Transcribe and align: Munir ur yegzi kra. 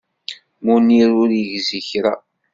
Munir 0.63 1.09
ur 1.21 1.29
yegzi 1.39 1.79
kra. 1.89 2.13